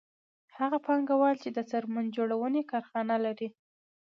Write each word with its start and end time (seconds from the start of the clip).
هغه 0.57 0.77
پانګوال 0.85 1.35
چې 1.43 1.49
د 1.53 1.59
څرمن 1.69 2.05
جوړونې 2.17 2.61
کارخانه 2.71 3.15
لري 3.25 3.47